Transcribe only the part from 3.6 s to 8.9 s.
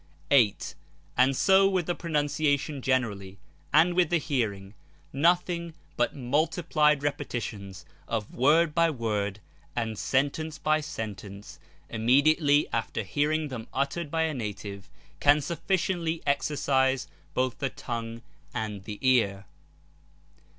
and with the hearing, nothing but multiplied repetitions of word by